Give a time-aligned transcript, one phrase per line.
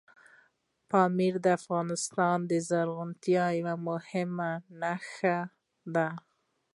[0.89, 5.37] پامیر د افغانستان د زرغونتیا یوه مهمه نښه
[5.95, 6.07] ده.